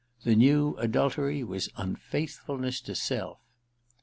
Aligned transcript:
The 0.23 0.33
new 0.33 0.73
adultery 0.77 1.43
was 1.43 1.69
unfaithfulness 1.77 2.81
to 2.81 2.95
self. 2.95 3.37